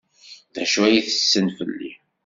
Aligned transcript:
D 0.53 0.55
acu 0.63 0.79
ay 0.85 0.93
yessen 1.05 1.47
fell-i? 1.57 1.93